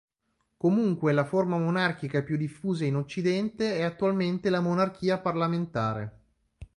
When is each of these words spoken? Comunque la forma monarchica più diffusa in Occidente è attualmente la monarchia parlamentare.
Comunque 0.57 1.13
la 1.13 1.25
forma 1.25 1.59
monarchica 1.59 2.23
più 2.23 2.35
diffusa 2.35 2.85
in 2.85 2.95
Occidente 2.95 3.77
è 3.77 3.83
attualmente 3.83 4.49
la 4.49 4.59
monarchia 4.59 5.19
parlamentare. 5.19 6.19